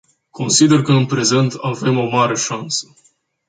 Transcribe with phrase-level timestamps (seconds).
[0.31, 2.93] Consider că în prezent avem o mare șansă.